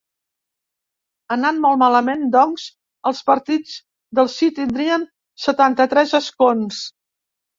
[1.35, 2.63] Anant molt malament, doncs,
[3.11, 3.75] els partits
[4.21, 5.05] del sí tindrien
[5.45, 6.81] setanta-tres escons.